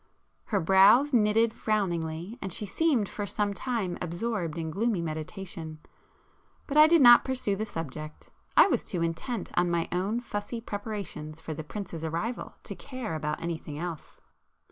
[0.45, 5.77] Her brows knitted frowningly, and she seemed for some time absorbed in gloomy meditation.
[6.65, 7.97] But I did not pursue [p 337] the
[8.61, 13.13] subject,—I was too intent on my own fussy preparations for the Prince's arrival to care
[13.13, 14.19] about anything else.